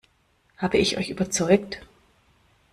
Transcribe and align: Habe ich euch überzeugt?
Habe 0.57 0.79
ich 0.79 0.97
euch 0.97 1.11
überzeugt? 1.11 1.83